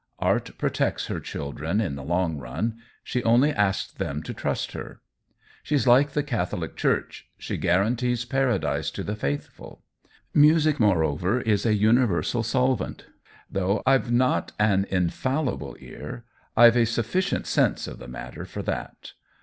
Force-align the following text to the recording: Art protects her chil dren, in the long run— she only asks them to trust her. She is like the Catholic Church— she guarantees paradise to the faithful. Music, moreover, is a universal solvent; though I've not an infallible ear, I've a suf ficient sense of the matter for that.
Art 0.17 0.57
protects 0.57 1.05
her 1.09 1.19
chil 1.19 1.51
dren, 1.51 1.79
in 1.79 1.95
the 1.95 2.01
long 2.03 2.39
run— 2.39 2.79
she 3.03 3.23
only 3.23 3.51
asks 3.51 3.91
them 3.91 4.23
to 4.23 4.33
trust 4.33 4.71
her. 4.71 4.99
She 5.61 5.75
is 5.75 5.85
like 5.85 6.13
the 6.13 6.23
Catholic 6.23 6.75
Church— 6.75 7.27
she 7.37 7.55
guarantees 7.55 8.25
paradise 8.25 8.89
to 8.89 9.03
the 9.03 9.15
faithful. 9.15 9.83
Music, 10.33 10.79
moreover, 10.79 11.39
is 11.41 11.67
a 11.67 11.75
universal 11.75 12.41
solvent; 12.41 13.05
though 13.47 13.83
I've 13.85 14.11
not 14.11 14.53
an 14.57 14.87
infallible 14.89 15.77
ear, 15.79 16.25
I've 16.57 16.77
a 16.77 16.85
suf 16.87 17.05
ficient 17.05 17.45
sense 17.45 17.85
of 17.87 17.99
the 17.99 18.07
matter 18.07 18.43
for 18.43 18.63
that. 18.63 19.13